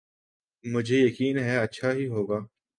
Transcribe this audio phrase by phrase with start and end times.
[0.65, 2.39] مجھے یقین ہے اچھا ہی ہو گا۔